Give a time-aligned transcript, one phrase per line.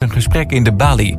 [0.00, 1.16] Een gesprek in de Bali.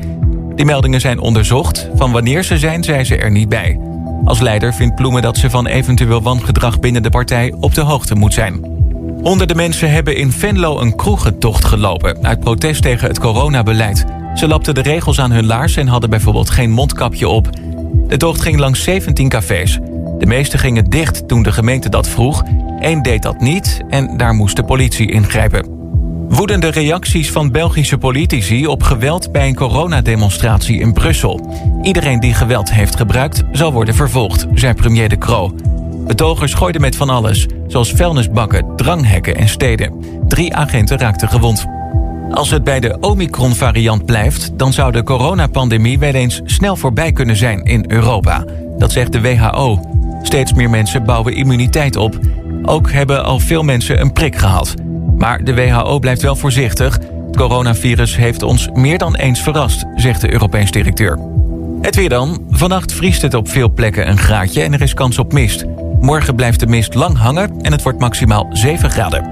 [0.55, 1.89] Die meldingen zijn onderzocht.
[1.95, 3.79] Van wanneer ze zijn, zijn ze er niet bij.
[4.25, 8.15] Als leider vindt Ploemen dat ze van eventueel wangedrag binnen de partij op de hoogte
[8.15, 8.65] moet zijn.
[9.23, 12.23] Honderden mensen hebben in Venlo een kroegentocht gelopen...
[12.25, 14.05] uit protest tegen het coronabeleid.
[14.35, 17.49] Ze lapten de regels aan hun laars en hadden bijvoorbeeld geen mondkapje op.
[18.07, 19.79] De tocht ging langs 17 cafés.
[20.17, 22.43] De meeste gingen dicht toen de gemeente dat vroeg.
[22.79, 25.70] Eén deed dat niet en daar moest de politie ingrijpen.
[26.31, 31.49] Woedende reacties van Belgische politici op geweld bij een coronademonstratie in Brussel.
[31.81, 35.55] Iedereen die geweld heeft gebruikt zal worden vervolgd, zei premier De Croo.
[36.07, 40.05] Betogers gooiden met van alles, zoals vuilnisbakken, dranghekken en steden.
[40.27, 41.65] Drie agenten raakten gewond.
[42.31, 44.51] Als het bij de Omicron-variant blijft...
[44.57, 48.45] dan zou de coronapandemie wel eens snel voorbij kunnen zijn in Europa.
[48.77, 49.79] Dat zegt de WHO.
[50.21, 52.19] Steeds meer mensen bouwen immuniteit op.
[52.63, 54.75] Ook hebben al veel mensen een prik gehad.
[55.21, 56.93] Maar de WHO blijft wel voorzichtig.
[57.25, 61.19] Het coronavirus heeft ons meer dan eens verrast, zegt de Europees directeur.
[61.81, 62.45] Het weer dan.
[62.49, 65.65] Vannacht vriest het op veel plekken een graadje en er is kans op mist.
[65.99, 69.31] Morgen blijft de mist lang hangen en het wordt maximaal 7 graden.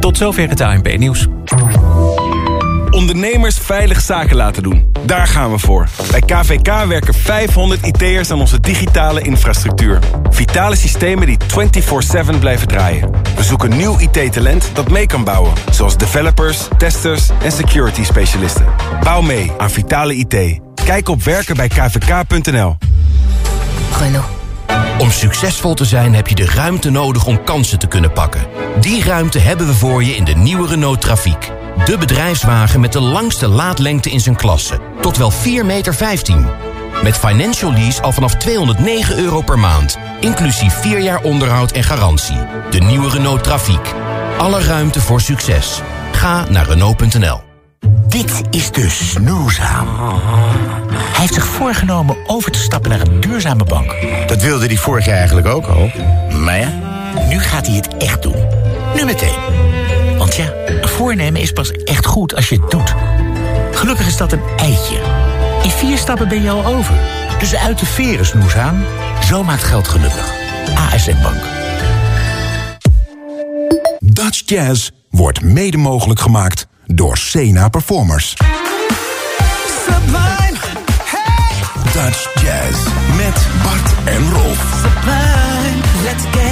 [0.00, 1.26] Tot zover het ANP-nieuws.
[3.04, 4.92] Ondernemers veilig zaken laten doen.
[5.06, 5.88] Daar gaan we voor.
[6.10, 9.98] Bij KVK werken 500 IT'ers aan onze digitale infrastructuur.
[10.30, 11.38] Vitale systemen die
[12.34, 13.10] 24-7 blijven draaien.
[13.36, 15.52] We zoeken nieuw IT-talent dat mee kan bouwen.
[15.70, 18.66] Zoals developers, testers en security specialisten.
[19.02, 20.60] Bouw mee aan Vitale IT.
[20.84, 22.76] Kijk op werkenbijkvk.nl
[23.98, 24.26] Renault.
[24.98, 28.46] Om succesvol te zijn heb je de ruimte nodig om kansen te kunnen pakken.
[28.80, 31.52] Die ruimte hebben we voor je in de nieuwe Renault Trafiek.
[31.84, 34.80] De bedrijfswagen met de langste laadlengte in zijn klasse.
[35.00, 35.94] Tot wel 4,15 meter.
[37.02, 39.98] Met financial lease al vanaf 209 euro per maand.
[40.20, 42.36] Inclusief 4 jaar onderhoud en garantie.
[42.70, 43.92] De nieuwe Renault Trafiek.
[44.38, 45.80] Alle ruimte voor succes.
[46.12, 47.40] Ga naar Renault.nl.
[48.08, 49.88] Dit is de snoezaam.
[50.92, 53.96] Hij heeft zich voorgenomen over te stappen naar een duurzame bank.
[54.26, 55.90] Dat wilde hij vorig jaar eigenlijk ook al.
[56.30, 56.72] Maar ja,
[57.28, 58.46] nu gaat hij het echt doen.
[58.96, 59.36] Nu meteen.
[60.36, 62.94] Want ja, een voornemen is pas echt goed als je het doet.
[63.72, 65.00] Gelukkig is dat een eitje.
[65.62, 66.94] In vier stappen ben je al over.
[67.38, 68.84] Dus uit de veren, snoeshaan.
[69.24, 70.32] Zo maakt geld gelukkig.
[70.92, 71.42] ASN Bank.
[73.98, 78.34] Dutch Jazz wordt mede mogelijk gemaakt door Sena Performers.
[79.86, 80.58] Sublime,
[81.04, 81.62] hey!
[81.92, 82.86] Dutch Jazz
[83.16, 84.82] met Bart en Rolf.
[84.82, 86.43] Sublime, let's get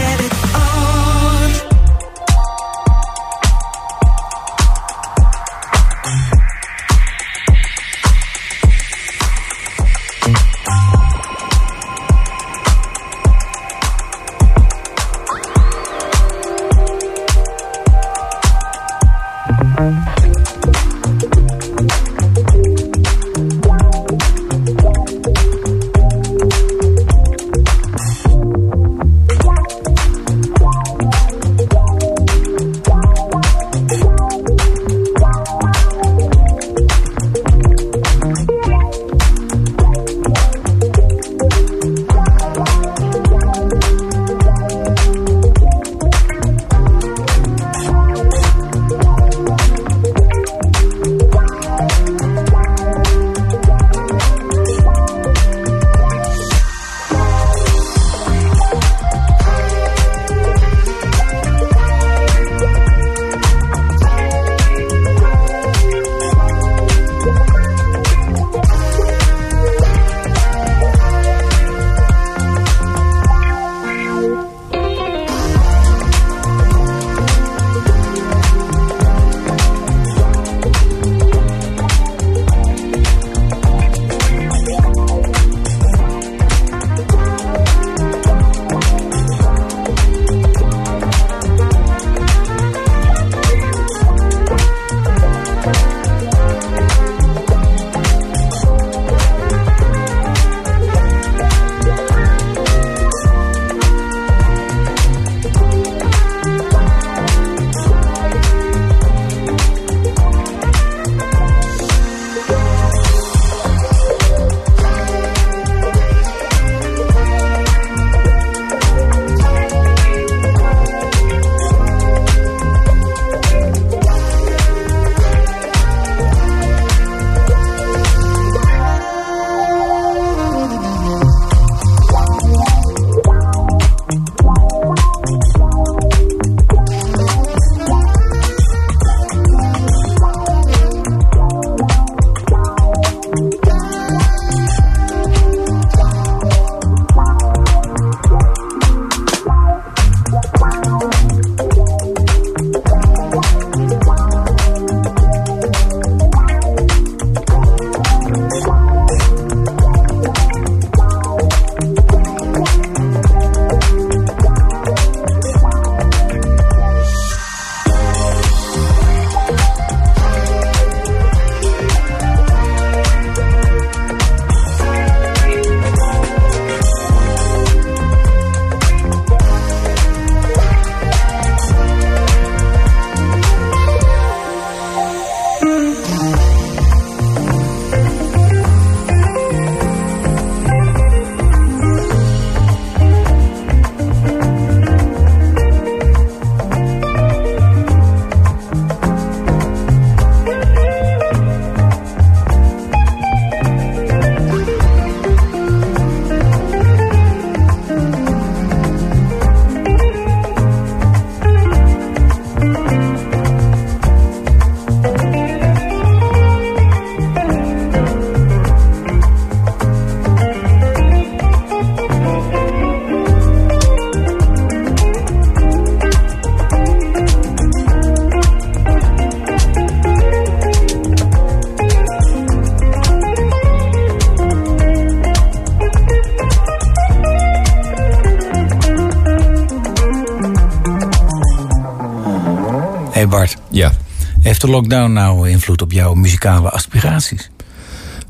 [244.63, 247.51] de lockdown nou invloed op jouw muzikale aspiraties?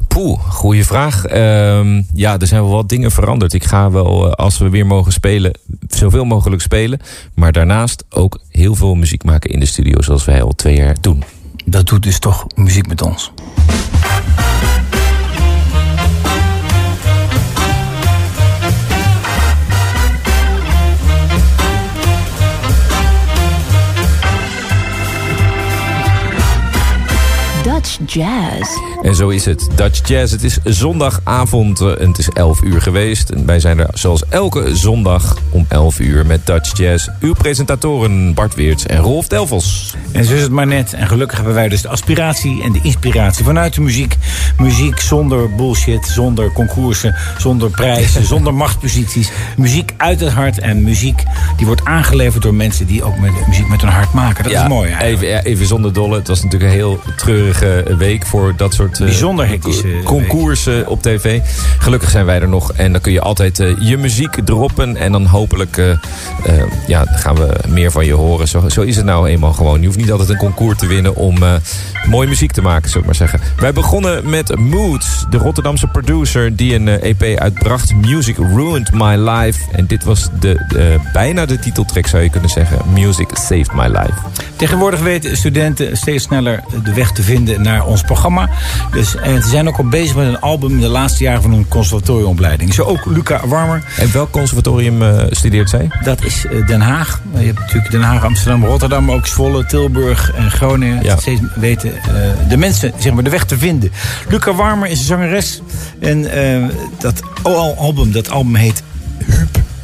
[0.08, 1.24] Poeh, goede vraag.
[1.24, 3.52] Ehm, ja, er zijn wel wat dingen veranderd.
[3.52, 5.52] Ik ga wel, eh, als we weer mogen spelen,
[5.88, 7.00] zoveel mogelijk spelen.
[7.34, 10.96] Maar daarnaast ook heel veel muziek maken in de studio, zoals wij al twee jaar
[11.00, 11.22] doen.
[11.64, 13.32] Dat doet dus toch muziek met ons.
[27.82, 28.78] Dutch Jazz.
[29.02, 29.68] En zo is het.
[29.74, 30.32] Dutch Jazz.
[30.32, 33.30] Het is zondagavond eh, en het is 11 uur geweest.
[33.30, 37.08] En wij zijn er zoals elke zondag om 11 uur met Dutch Jazz.
[37.20, 39.94] Uw presentatoren Bart Weerts en Rolf Delvels.
[40.12, 40.92] En zo is het maar net.
[40.92, 44.16] En gelukkig hebben wij dus de aspiratie en de inspiratie vanuit de muziek.
[44.58, 49.30] Muziek zonder bullshit, zonder concoursen, zonder prijzen, zonder machtsposities.
[49.56, 51.22] Muziek uit het hart en muziek
[51.56, 54.44] die wordt aangeleverd door mensen die ook met, muziek met hun hart maken.
[54.44, 55.32] Dat is mooi eigenlijk.
[55.32, 56.16] Even, even zonder dolle.
[56.16, 60.04] Het was natuurlijk een heel treurige week voor dat soort eh, Bijzonder hectische week.
[60.04, 61.40] concoursen op tv.
[61.78, 62.72] Gelukkig zijn wij er nog.
[62.72, 64.96] En dan kun je altijd eh, je muziek droppen.
[64.96, 65.98] En dan hopelijk eh, eh,
[66.86, 68.48] ja, gaan we meer van je horen.
[68.48, 69.80] Zo, zo is het nou eenmaal gewoon.
[69.80, 71.54] Je hoeft niet altijd een concours te winnen om eh,
[72.08, 73.40] mooie muziek te maken, zullen we maar zeggen.
[73.56, 77.94] Wij begonnen met Moods, de Rotterdamse producer die een eh, EP uitbracht.
[77.94, 79.60] Music Ruined My Life.
[79.72, 82.78] En dit was de, eh, bijna de titeltrack zou je kunnen zeggen.
[82.92, 84.14] Music Saved My Life.
[84.62, 88.48] Tegenwoordig weten studenten steeds sneller de weg te vinden naar ons programma.
[88.92, 91.52] Dus en ze zijn ook al bezig met een album in de laatste jaren van
[91.52, 92.74] hun conservatoriumopleiding.
[92.74, 93.84] Zo ook Luca Warmer.
[93.98, 95.90] En welk conservatorium eh, studeert zij?
[96.04, 97.20] Dat is eh, Den Haag.
[97.38, 101.02] Je hebt natuurlijk Den Haag, Amsterdam, Rotterdam, ook Zwolle, Tilburg en Groningen.
[101.02, 101.16] Ja.
[101.16, 103.92] Steeds weten eh, de mensen zeg maar, de weg te vinden.
[104.28, 105.60] Luca Warmer is een zangeres.
[106.00, 108.82] En eh, dat al- album, dat album heet.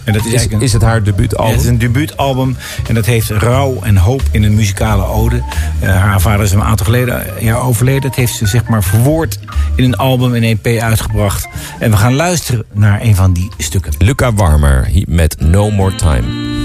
[0.09, 1.47] En dat is, Is, eigenlijk een- is het haar debuutalbum?
[1.47, 2.57] ja, het is een debuutalbum
[2.89, 5.43] en dat heeft rouw en hoop in een muzikale ode.
[5.81, 8.03] Eh, haar vader is een aantal geleden eh, jaar overleden.
[8.03, 9.39] Dat heeft ze zeg maar verwoord
[9.75, 11.49] in een album, in een EP uitgebracht.
[11.79, 13.93] En we gaan luisteren naar een van die stukken.
[13.99, 16.58] Luca Warmer met No More Time.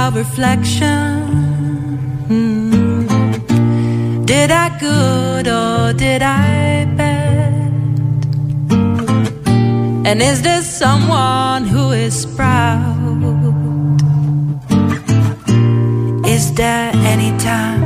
[0.00, 1.06] Song reflection.
[2.28, 3.06] Hmm.
[4.24, 7.72] Did I good or did I bad?
[10.08, 12.98] And is there someone who is proud?
[16.34, 17.79] Is there any time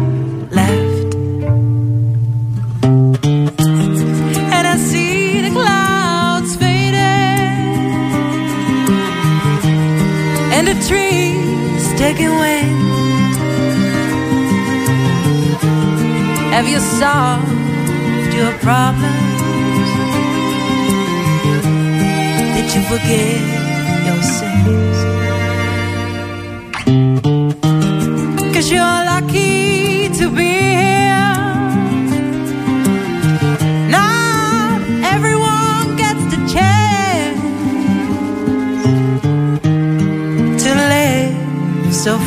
[12.16, 12.74] trees taking.
[16.52, 19.40] Have you solved your problems?
[22.54, 23.40] Did you forget
[24.06, 24.98] your sins?
[28.54, 30.63] Cause you're lucky to be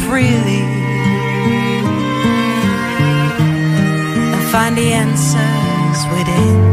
[0.07, 0.61] freely.
[4.33, 6.66] and find the answers within.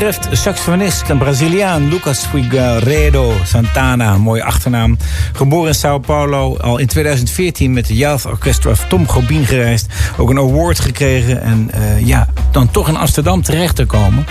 [0.00, 4.96] Betreft saxofonist en Braziliaan Lucas Figueiredo Santana, mooie achternaam.
[5.32, 9.86] Geboren in Sao Paulo, al in 2014 met de Youth Orchestra of Tom Gobin gereisd.
[10.16, 14.26] Ook een award gekregen en uh, ja, dan toch in Amsterdam terecht te komen.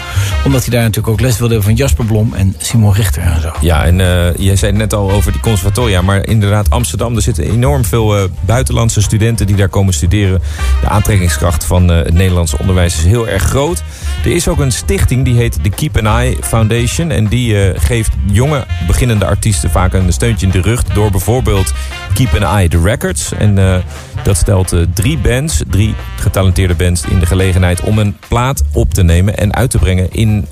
[0.45, 3.51] Omdat hij daar natuurlijk ook les wilde van Jasper Blom en Simon Richter en zo.
[3.61, 7.43] Ja, en uh, jij zei net al over die conservatoria, maar inderdaad Amsterdam, er zitten
[7.43, 10.41] enorm veel uh, buitenlandse studenten die daar komen studeren.
[10.81, 13.83] De aantrekkingskracht van het Nederlandse onderwijs is heel erg groot.
[14.23, 17.11] Er is ook een stichting die heet de Keep an Eye Foundation.
[17.11, 20.83] En die uh, geeft jonge beginnende artiesten vaak een steuntje in de rug.
[20.83, 21.73] Door bijvoorbeeld
[22.13, 23.31] Keep an Eye The Records.
[23.33, 23.75] En uh,
[24.23, 28.93] dat stelt uh, drie bands, drie getalenteerde bands in de gelegenheid om een plaat op
[28.93, 30.47] te nemen en uit te brengen in,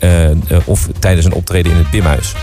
[0.65, 2.33] of tijdens een optreden in het Bimhuis.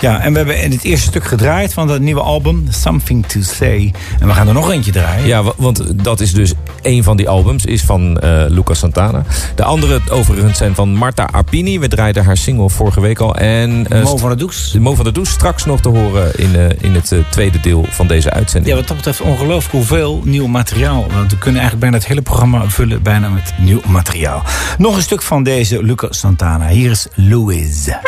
[0.00, 3.40] Ja, en we hebben in het eerste stuk gedraaid van dat nieuwe album Something to
[3.40, 3.94] Say.
[4.20, 5.26] En we gaan er nog eentje draaien.
[5.26, 8.18] Ja, want dat is dus een van die albums, is van
[8.48, 9.24] Lucas Santana.
[9.54, 11.78] De andere overigens zijn van Marta Arpini.
[11.78, 13.36] We draaiden haar single vorige week al.
[13.36, 14.76] En, uh, Mo van der Does.
[14.78, 17.84] Mo van der Does straks nog te horen in, uh, in het uh, tweede deel
[17.90, 18.72] van deze uitzending.
[18.72, 21.06] Ja, wat dat betreft ongelooflijk hoeveel nieuw materiaal.
[21.14, 24.42] Want we kunnen eigenlijk bijna het hele programma vullen bijna met nieuw materiaal.
[24.78, 26.68] Nog een stuk van deze Lucas Santana.
[26.68, 28.00] Hier is Louise.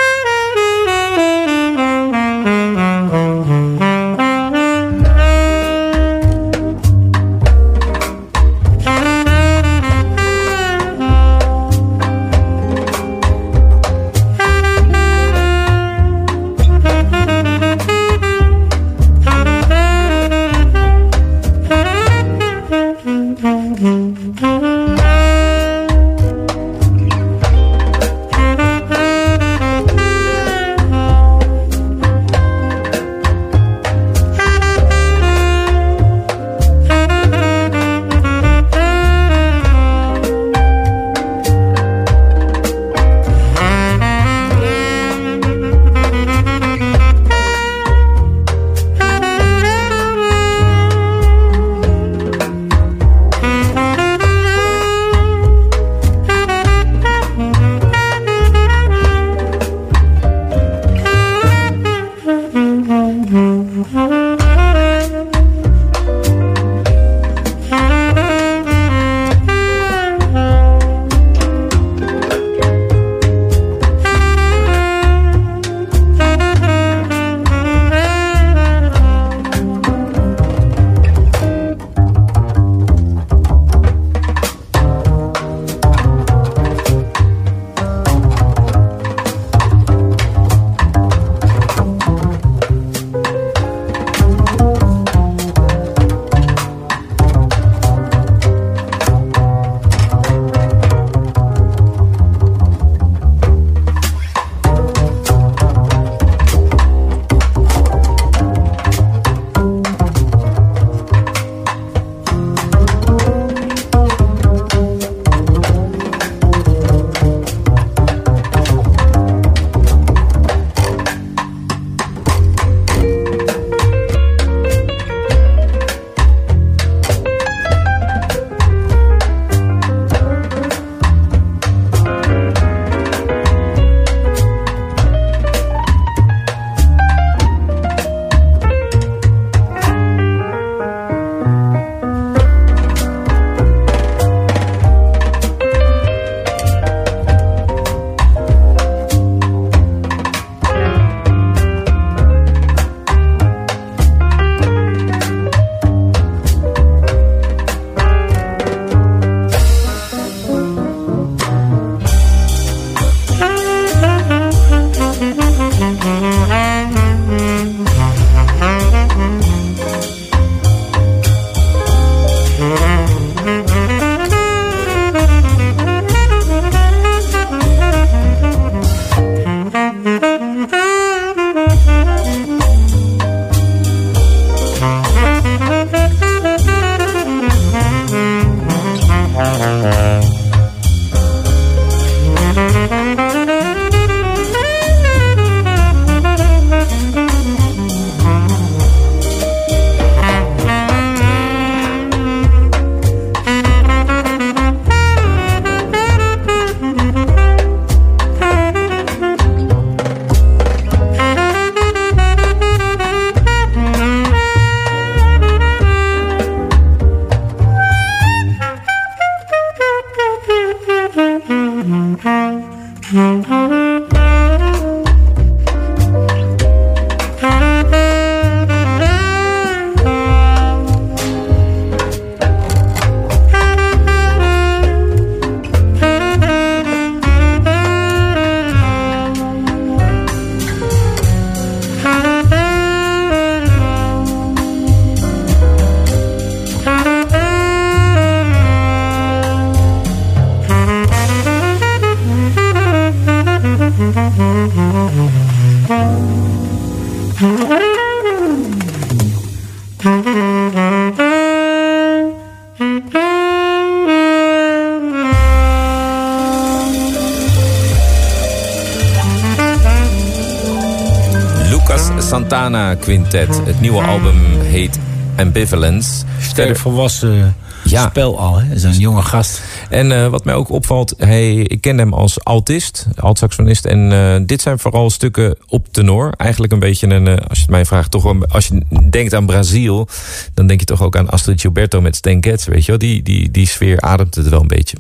[273.15, 273.61] Quintet.
[273.65, 274.99] Het nieuwe album heet
[275.37, 276.25] Ambivalence.
[276.41, 278.09] Sterk volwassen Ja.
[278.09, 278.75] spel al, hè?
[278.75, 279.63] Is een jonge gast.
[279.91, 283.85] En eh, wat mij ook opvalt, hij, ik kende hem als altist, altsaxonist.
[283.85, 286.33] En eh, dit zijn vooral stukken op tenor.
[286.37, 288.83] Eigenlijk een beetje een, eh, als je het mij vraagt, toch wel, als je
[289.15, 290.09] denkt aan Brazil,
[290.55, 292.99] dan denk je toch ook aan Astrid Gilberto met Stan Getz, weet je wel.
[292.99, 294.97] Die, die, die sfeer ademt het wel een beetje.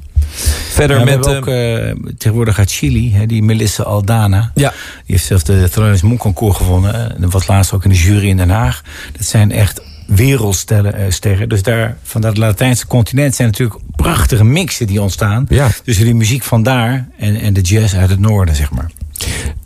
[0.70, 1.14] Verder Ja, met...
[1.14, 4.50] hebben ook eh, eh, tegenwoordig uit Chili, hè, die Melissa Aldana.
[4.55, 4.70] Ja.
[4.70, 6.94] Die heeft zelf de Thelonious Monk concours gewonnen.
[6.94, 8.83] eh, En dat was laatst ook in de jury in Den Haag.
[9.16, 10.94] Dat zijn echt wereldsterren.
[10.94, 11.48] eh, sterren.
[11.48, 15.46] Dus daar, van dat Latijnse continent zijn natuurlijk prachtige mixen die ontstaan.
[15.48, 15.68] Ja.
[15.85, 18.90] Tussen die muziek van daar en, en de jazz uit het noorden, zeg maar.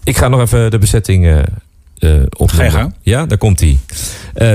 [0.04, 1.44] Ik ga nog even de bezetting
[1.98, 2.94] eh eh gang.
[3.02, 3.78] Ja, daar komt hij.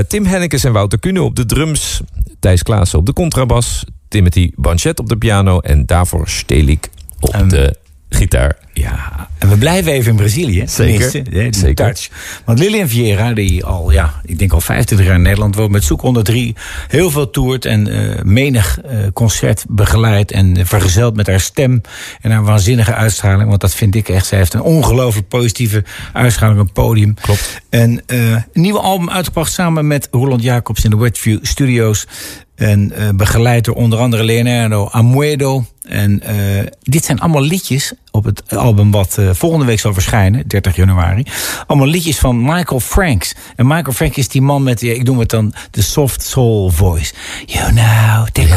[0.08, 2.00] Tim Hennekes en Wouter Kuhne op de drums.
[2.40, 3.84] Thijs Klaassen op de contrabas.
[4.08, 5.60] Timothy Banchet op de piano.
[5.60, 7.76] En daarvoor Stelik op de
[8.08, 8.56] gitaar.
[8.74, 10.64] Ja, en we blijven even in Brazilië.
[10.66, 11.84] Zeker, tenminste, zeker.
[11.84, 12.08] touch.
[12.44, 15.84] Want Lilian Vieira, die al, ja, ik denk al 25 jaar in Nederland woont met
[15.84, 16.54] Zoek 103,
[16.88, 21.80] heel veel toert en eh, menig eh, concert begeleidt en vergezeld met haar stem
[22.20, 23.48] en haar waanzinnige uitstraling.
[23.48, 24.26] Want dat vind ik echt.
[24.26, 27.14] Zij heeft een ongelooflijk positieve uitstraling op het podium.
[27.14, 27.62] Klopt.
[27.68, 32.06] En eh, een nieuwe album uitgebracht samen met Roland Jacobs in de Westview Studios.
[32.54, 35.64] En eh, begeleid door onder andere Leonardo Amuedo.
[35.84, 36.36] En eh,
[36.82, 41.24] dit zijn allemaal liedjes op het album wat eh, volgende week zal verschijnen, 30 januari.
[41.66, 43.34] Allemaal liedjes van Michael Franks.
[43.56, 46.70] En Michael Franks is die man met, ja, ik noem het dan, de soft soul
[46.70, 47.12] voice.
[47.46, 48.56] You know, tickle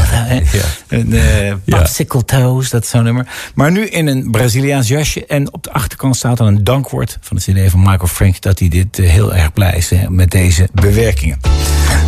[0.51, 0.63] Ja.
[0.87, 3.27] Eh, Popsicle Toes, dat is zo'n nummer.
[3.55, 5.25] Maar nu in een Braziliaans jasje.
[5.25, 8.39] En op de achterkant staat dan een dankwoord van de cd van Michael Franks...
[8.39, 11.39] dat hij dit heel erg blij is hè, met deze bewerkingen.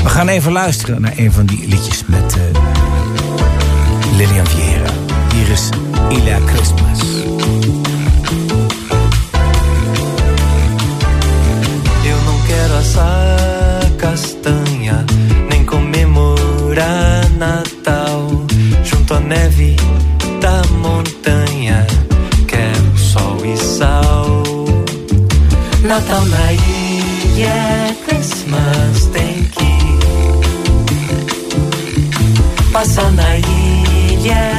[0.04, 2.62] We gaan even luisteren naar een van die liedjes met eh,
[4.18, 4.90] Lilian Vieira.
[5.34, 5.70] Hier is
[6.10, 7.00] Ila Christmas.
[12.04, 15.06] Eu não quero assar castanha,
[15.50, 18.46] nem comemorar Natal.
[18.84, 19.76] Junto à neve
[20.40, 21.86] da montanha,
[22.48, 24.44] quero sol e sal.
[25.84, 27.89] Natal na ilha,
[33.00, 34.59] passar na ilha,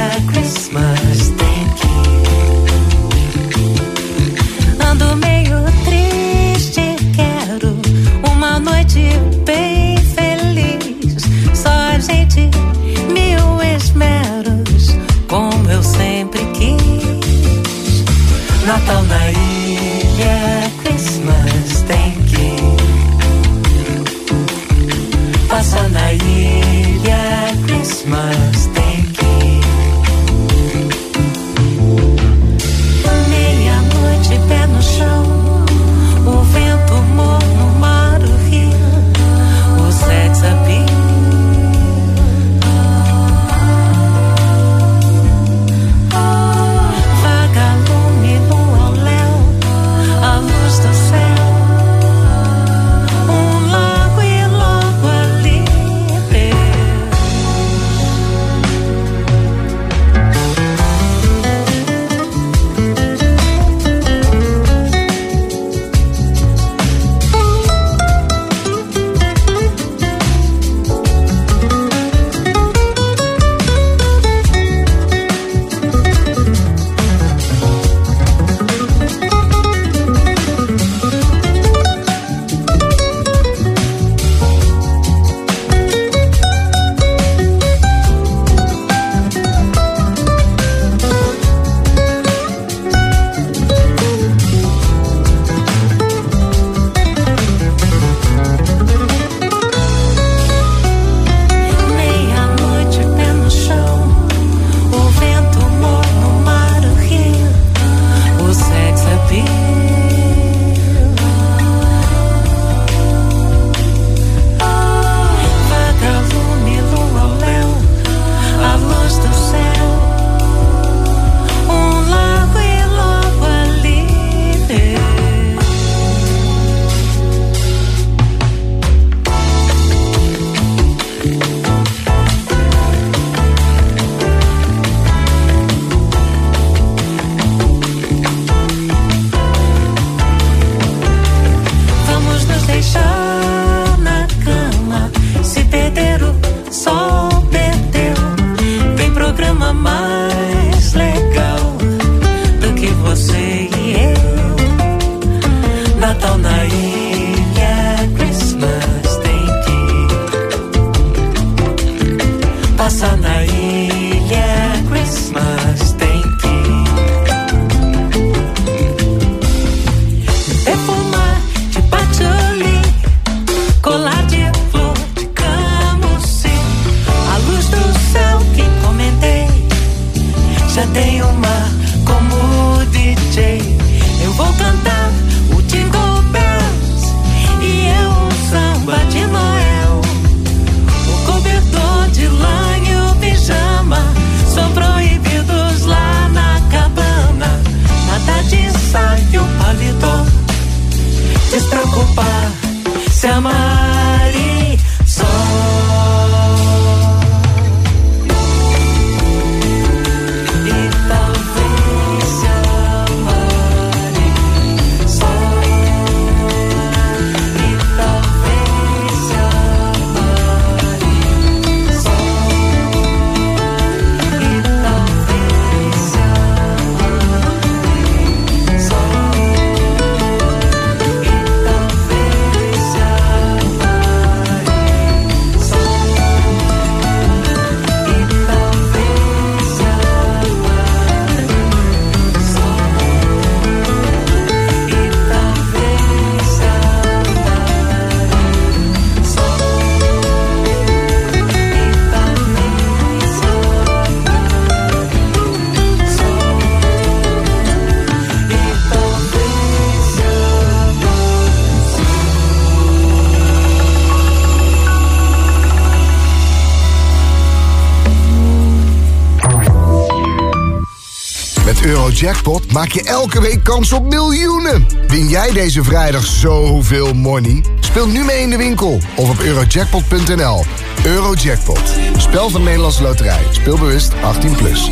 [272.21, 274.87] Met Eurojackpot maak je elke week kans op miljoenen.
[275.07, 277.63] Win jij deze vrijdag zoveel money?
[277.79, 280.65] Speel nu mee in de winkel of op eurojackpot.nl.
[281.05, 281.81] Eurojackpot.
[282.17, 283.41] Spel van Nederlandse Loterij.
[283.51, 284.17] Speelbewust 18+.
[284.57, 284.89] Plus.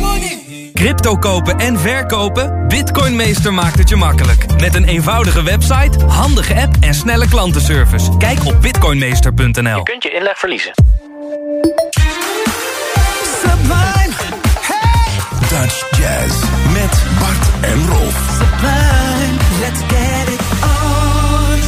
[0.74, 2.68] Crypto kopen en verkopen?
[2.68, 4.60] Bitcoinmeester maakt het je makkelijk.
[4.60, 8.16] Met een eenvoudige website, handige app en snelle klantenservice.
[8.16, 9.76] Kijk op bitcoinmeester.nl.
[9.76, 10.72] Je kunt je inleg verliezen.
[13.42, 14.14] Sublime.
[14.60, 15.48] Hey.
[15.48, 16.49] Dutch Jazz
[17.62, 18.16] en Rolf.
[18.38, 21.58] Sublime, let's get it on.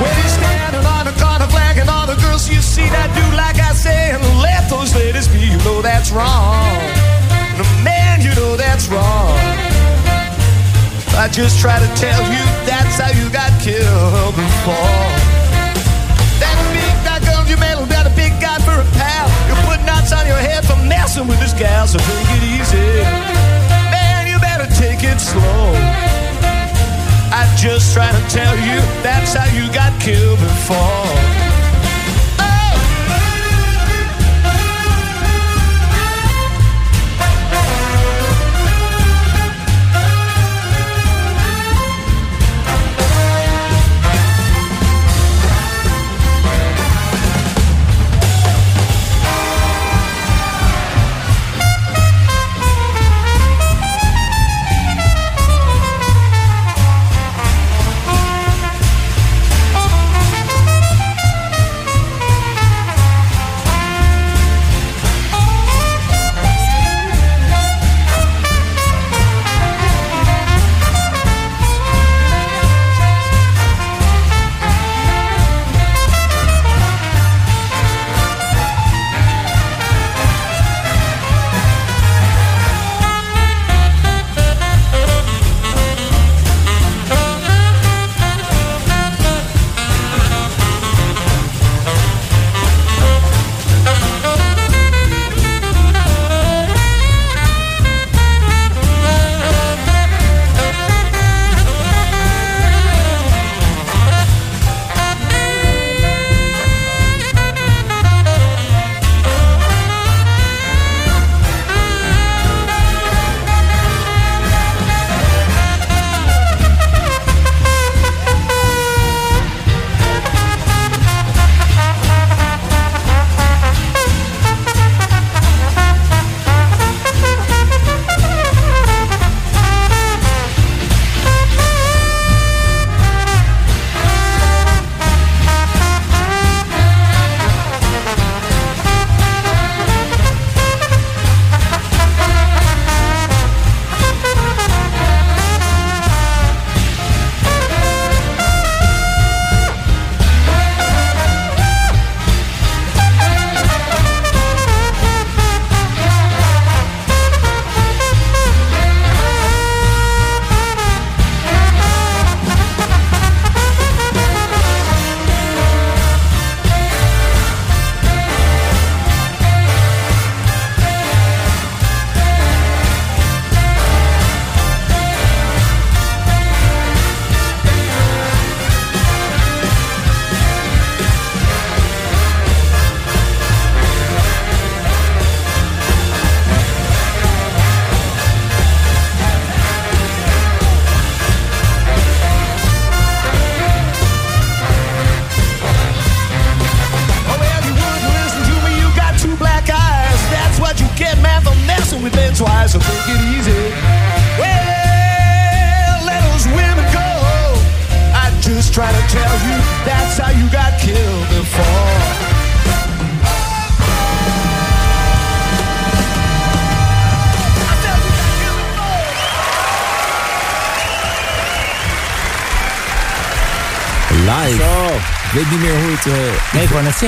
[0.00, 3.58] When standing on the corner flag and all the girls you see that do like
[3.60, 6.79] I say and let those ladies be, you know that's wrong.
[11.16, 15.06] I just try to tell you that's how you got killed before.
[16.38, 19.26] That big guy girl you met got a big guy for a pal.
[19.48, 23.02] You put knots on your head for messing with this gal, so take it easy.
[23.90, 25.74] Man, you better take it slow.
[27.32, 31.49] I just try to tell you that's how you got killed before.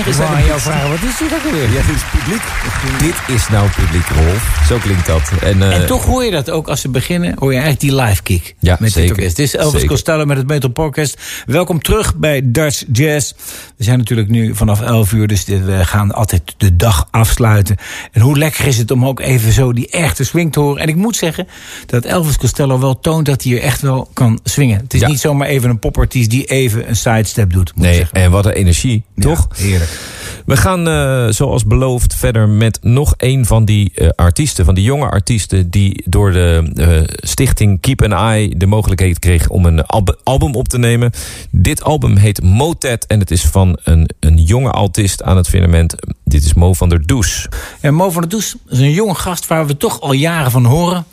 [0.00, 1.70] Wou zijn aan jou vragen, wat is dit ook alweer?
[1.70, 2.42] Ja, dit is publiek.
[2.98, 4.62] Dit is nou publiek, Rolf.
[4.68, 5.30] Zo klinkt dat.
[5.40, 8.00] En, eh, En toch hoor je dat ook als ze beginnen, hoor je eigenlijk die
[8.02, 8.54] live kick.
[8.58, 9.08] Ja, met zeker.
[9.08, 9.36] Dit orkest.
[9.36, 9.88] Dit is Elvis Zeker.
[9.88, 11.18] Costello met het Metal Podcast.
[11.46, 13.32] Welkom terug bij Dutch Jazz.
[13.76, 17.76] We zijn natuurlijk nu vanaf 11 uur, dus we gaan altijd de dag afsluiten.
[18.12, 20.82] En hoe lekker is het om ook even zo die echte swing te horen.
[20.82, 21.46] En ik moet zeggen
[21.86, 24.80] dat Elvis Costello wel toont dat hij er echt wel kan swingen.
[24.80, 25.08] Het is Ja.
[25.08, 27.72] niet zomaar even een popartiest die even een sidestep doet.
[27.74, 29.48] Moet Nee, en wat een energie, toch?
[29.56, 29.90] Heerlijk.
[30.46, 34.84] We gaan, eh, zoals beloofd, verder met nog een van die eh, artiesten, van die
[34.84, 39.86] jonge artiesten, die door de eh, stichting Keep an Eye de mogelijkheid kreeg om een
[39.86, 41.10] alb- album op te nemen.
[41.50, 45.94] Dit album heet Motet en het is van een, een jonge altist aan het firmament.
[46.24, 47.48] Dit is Mo van der Does.
[47.80, 50.64] En Mo van der Does is een jonge gast waar we toch al jaren van
[50.64, 51.04] horen.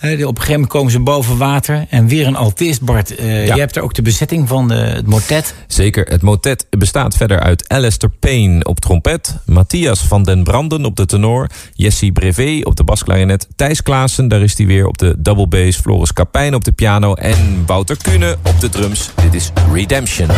[0.00, 1.86] Op een gegeven moment komen ze boven water.
[1.90, 3.08] En weer een altist, Bart.
[3.18, 3.24] Ja.
[3.24, 5.54] Je hebt er ook de bezetting van eh, het motet.
[5.66, 10.96] Zeker, het motet bestaat verder uit Alistair Payne op trompet, Matthias van den Branden op
[10.96, 15.14] de tenor, Jesse Brevet op de basklarinet, Thijs Klaassen, daar is hij weer op de
[15.18, 19.10] double bass, Floris Kapijn op de piano en Wouter Kuhne op de drums.
[19.22, 20.28] Dit is Redemption.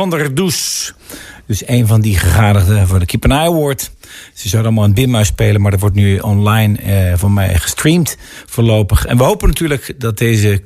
[0.00, 0.94] Van der Does.
[1.46, 3.90] Dus een van die gegadigden voor de Keep an Eye Award.
[4.34, 8.16] Ze zouden allemaal een Bimhuis spelen, maar dat wordt nu online eh, van mij gestreamd
[8.46, 9.06] voorlopig.
[9.06, 10.62] En we hopen natuurlijk dat deze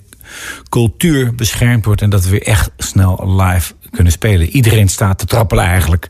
[0.68, 4.49] cultuur beschermd wordt en dat we weer echt snel live kunnen spelen.
[4.49, 6.07] Iedereen staat te trappelen eigenlijk.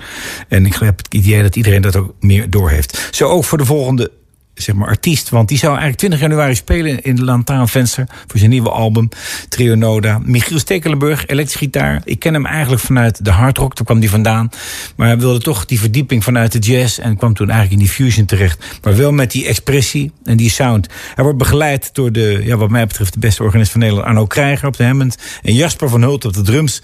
[0.48, 3.08] En ik heb het idee dat iedereen dat ook meer doorheeft.
[3.10, 4.10] Zo ook voor de volgende
[4.54, 5.28] zeg maar, artiest.
[5.28, 8.06] Want die zou eigenlijk 20 januari spelen in de Lantaarnvenster...
[8.26, 9.08] voor zijn nieuwe album,
[9.48, 10.20] Trio Noda.
[10.22, 12.02] Michiel Stekelenburg, elektrische gitaar.
[12.04, 14.50] Ik ken hem eigenlijk vanuit de hardrock, daar kwam hij vandaan.
[14.96, 16.98] Maar hij wilde toch die verdieping vanuit de jazz...
[16.98, 18.78] en kwam toen eigenlijk in die fusion terecht.
[18.82, 20.88] Maar wel met die expressie en die sound.
[21.14, 23.12] Hij wordt begeleid door de, ja, wat mij betreft...
[23.12, 25.16] de beste organist van Nederland, Arno Krijger op de Hammond...
[25.42, 26.82] en Jasper van Hult op de drums.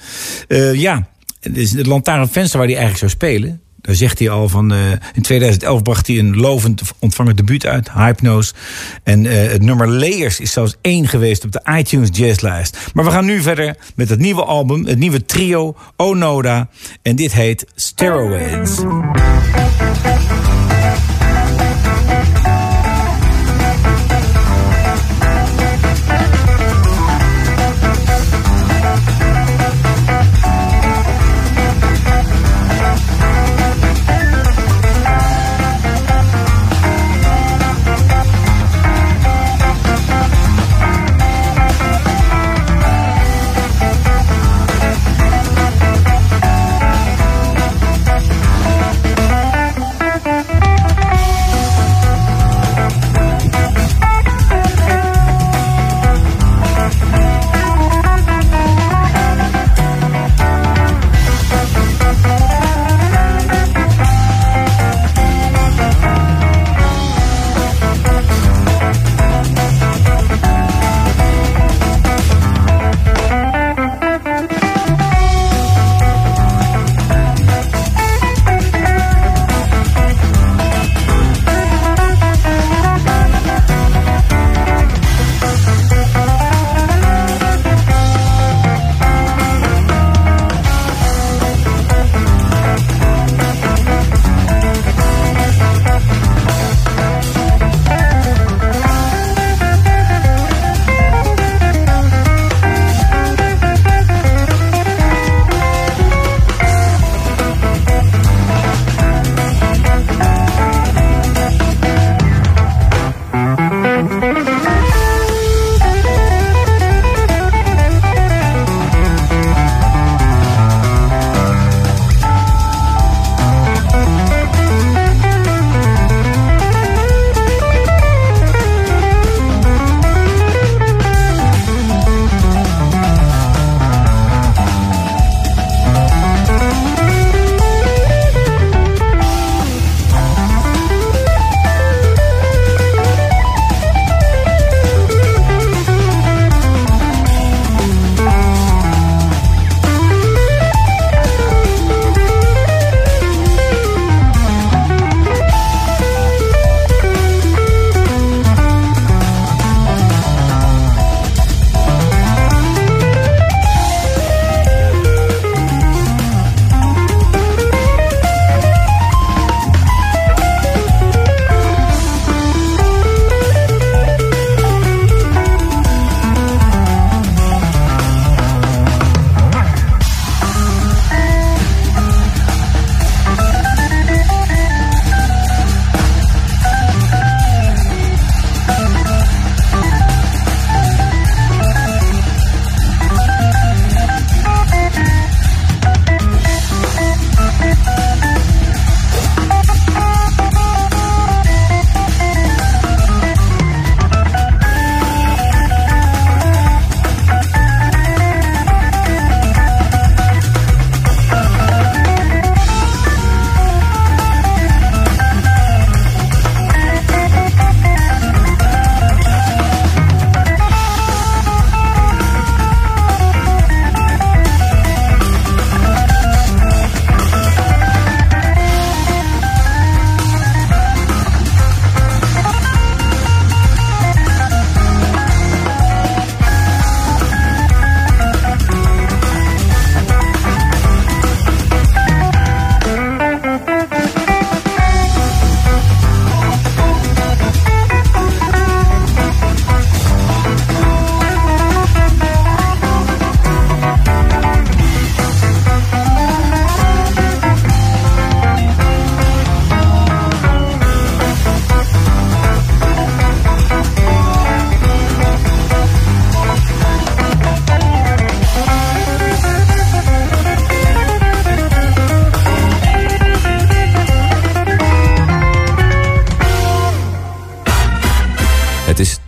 [0.48, 1.08] Uh, ja,
[1.40, 3.60] dus het Lantaarnvenster waar hij eigenlijk zou spelen...
[3.80, 4.72] Daar zegt hij al van.
[4.72, 4.78] Uh,
[5.12, 8.54] in 2011 bracht hij een lovend ontvangen debuut uit, Hypnose.
[9.02, 12.76] En uh, het nummer Layers is zelfs één geweest op de iTunes Jazzlijst.
[12.94, 16.68] Maar we gaan nu verder met het nieuwe album, het nieuwe trio Onoda.
[17.02, 18.80] En dit heet Steroids.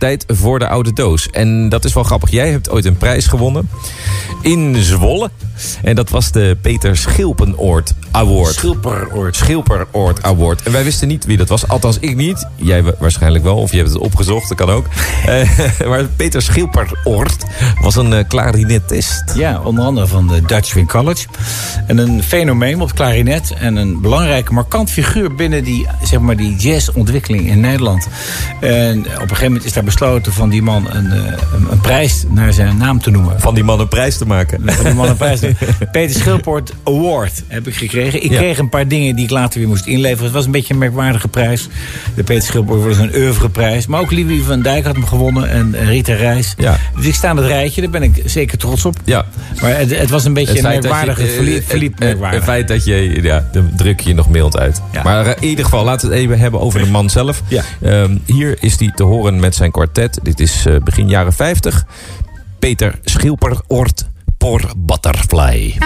[0.03, 1.29] Tijd voor de oude doos.
[1.29, 2.31] En dat is wel grappig.
[2.31, 3.69] Jij hebt ooit een prijs gewonnen
[4.41, 5.29] in Zwolle.
[5.83, 8.53] En dat was de Peter Schilpenoord Award.
[8.53, 9.35] Schilperoord.
[9.35, 10.61] Schilperoord Award.
[10.63, 11.67] En wij wisten niet wie dat was.
[11.67, 12.47] Althans, ik niet.
[12.55, 13.57] Jij wa- waarschijnlijk wel.
[13.57, 14.47] Of je hebt het opgezocht.
[14.49, 14.85] Dat kan ook.
[15.23, 17.43] Eh, maar Peter Schilperoord
[17.81, 19.23] was een eh, klarinetist.
[19.35, 21.25] Ja, onder andere van de Dutch Wing College.
[21.87, 23.53] En een fenomeen op klarinet.
[23.59, 28.07] En een belangrijke, markant figuur binnen die, zeg maar, die jazzontwikkeling in Nederland.
[28.61, 31.17] En op een gegeven moment is daar besloten van die man een, eh,
[31.53, 33.39] een, een prijs naar zijn naam te noemen.
[33.39, 34.61] Van die man een prijs te maken.
[34.65, 35.39] Van die man een prijs.
[35.91, 38.23] Peter Schilpoort Award heb ik gekregen.
[38.23, 38.37] Ik Ja.
[38.37, 40.23] kreeg een paar dingen die ik later weer moest inleveren.
[40.23, 41.67] Het was een beetje een merkwaardige prijs.
[42.15, 43.87] De Peter Schilpoort was een oeuvreprijs.
[43.87, 45.49] Maar ook Livie van Dijk had hem gewonnen.
[45.49, 46.53] En Rita Reis.
[46.57, 46.77] Ja.
[46.95, 47.81] Dus ik sta aan het rijtje.
[47.81, 48.95] Daar ben ik zeker trots op.
[49.03, 49.25] Ja.
[49.61, 52.39] Maar het, het was een beetje een merkwaardige eh, verliep, verliep eh, merkwaardig.
[52.39, 54.81] Het feit dat je, ja, dan druk je nog mild uit.
[54.91, 55.03] Ja.
[55.03, 57.41] Maar in ieder geval, laten we het even hebben over de man zelf.
[57.47, 57.63] Ja.
[57.81, 59.71] Ehm, hier is hij te horen met zijn
[60.23, 61.85] Dit is eh, begin jaren 50.
[62.59, 64.05] Peter Schilperoort
[64.37, 65.77] Por Butterfly.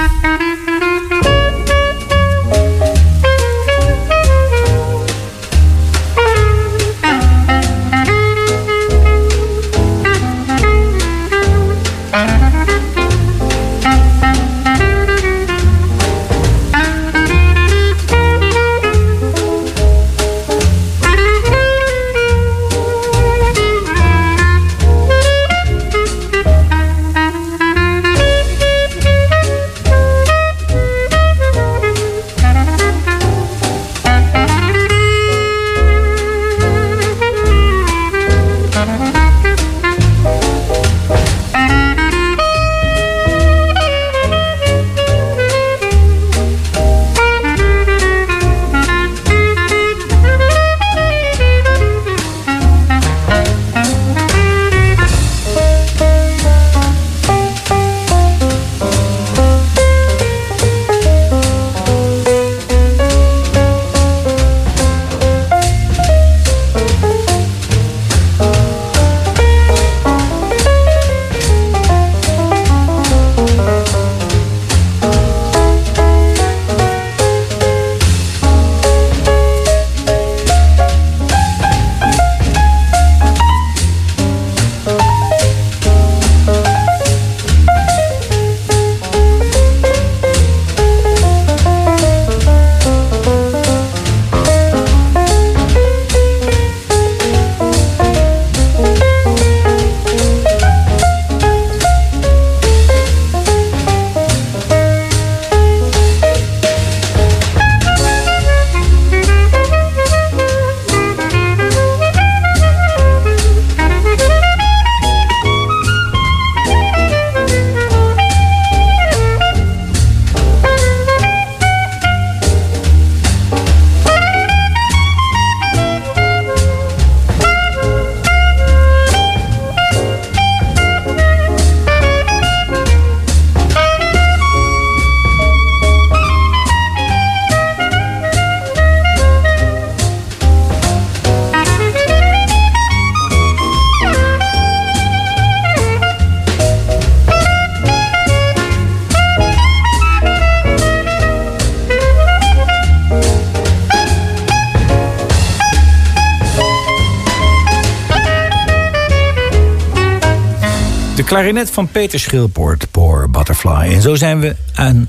[161.37, 163.93] Klarinet van Peter Schilpoort, Poor Butterfly.
[163.93, 165.05] En zo zijn we aan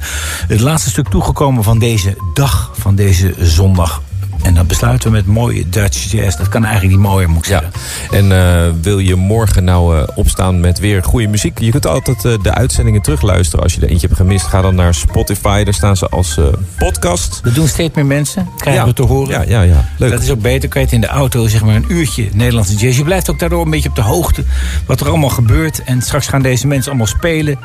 [0.48, 4.02] het laatste stuk toegekomen van deze dag, van deze zondag.
[4.48, 6.36] En dan besluiten we met mooie Dutch jazz.
[6.36, 7.60] Dat kan eigenlijk niet mooier, moet ik Ja.
[7.60, 8.28] zeggen.
[8.30, 8.32] En
[8.66, 11.58] eh, wil je morgen nou eh, opstaan met weer goede muziek?
[11.58, 13.62] Je kunt altijd eh, de uitzendingen terugluisteren.
[13.64, 15.64] Als je er eentje hebt gemist, ga dan naar Spotify.
[15.64, 16.38] Daar staan ze als
[16.76, 17.40] podcast.
[17.42, 18.88] Dat doen steeds meer mensen, krijgen Ja.
[18.88, 19.30] we te horen.
[19.30, 19.88] Ja, ja, ja.
[19.98, 20.10] Leuk.
[20.10, 20.68] Dat is ook beter.
[20.68, 22.96] Kan je het in de auto, zeg maar, een uurtje Nederlandse jazz.
[22.98, 24.44] Je blijft ook daardoor een beetje op de hoogte
[24.86, 25.82] wat er allemaal gebeurt.
[25.84, 27.58] En straks gaan deze mensen allemaal spelen.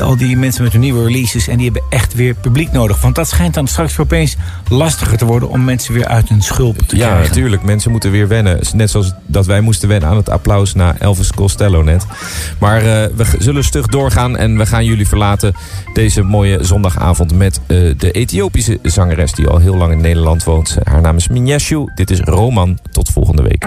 [0.00, 1.48] Al die mensen met hun nieuwe releases.
[1.48, 3.00] En die hebben echt weer publiek nodig.
[3.00, 4.36] Want dat schijnt dan straks opeens
[4.68, 7.28] lastiger te worden om mensen weer uit hun schulp te Ja, krijgen.
[7.28, 7.62] natuurlijk.
[7.62, 8.58] Mensen moeten weer wennen.
[8.74, 12.06] Net zoals dat wij moesten wennen aan het applaus na Elvis Costello net.
[12.58, 12.84] Maar eh,
[13.16, 15.54] we zullen stug doorgaan en we gaan jullie verlaten
[15.92, 20.76] deze mooie zondagavond met eh, de Ethiopische zangeres die al heel lang in Nederland woont.
[20.82, 21.84] Haar naam is Minyeshu.
[21.94, 22.78] Dit is Roman.
[22.90, 23.66] Tot volgende week.